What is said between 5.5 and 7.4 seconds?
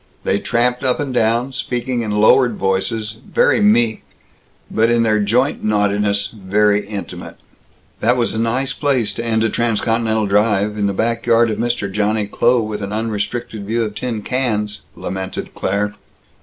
naughtiness very intimate.